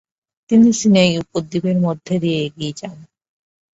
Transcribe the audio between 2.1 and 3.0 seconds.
দিয়ে এগিয়ে যান।